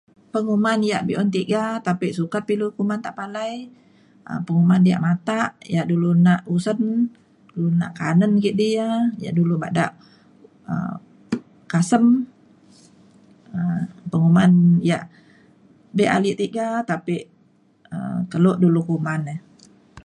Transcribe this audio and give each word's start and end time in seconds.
Penguman 0.33 0.79
ia’ 0.87 0.99
be’un 1.07 1.29
tiga 1.37 1.63
tapi 1.87 2.05
sukat 2.19 2.41
pa 2.45 2.51
ilu 2.55 2.67
kuman 2.77 2.99
tepalai 3.05 3.53
um 4.29 4.41
penguman 4.47 4.81
ia’ 4.89 4.97
matak 5.07 5.49
ia’ 5.73 5.81
dulu 5.91 6.09
nak 6.25 6.41
usen 6.55 6.79
lu 7.57 7.67
nak 7.79 7.91
kanen 7.99 8.31
kidi 8.43 8.67
ia’ 8.75 8.89
ia’ 9.23 9.31
dulu 9.39 9.53
bada 9.63 9.85
um 10.71 10.95
kasem 11.71 12.05
um 13.55 13.81
penguman 14.11 14.51
ia’ 14.89 14.99
be 15.95 16.03
ale 16.15 16.31
tiga 16.43 16.67
tapi 16.91 17.15
um 17.95 18.17
kelo 18.31 18.51
dulu 18.63 18.79
kuman 18.89 19.19
ne. 19.27 19.35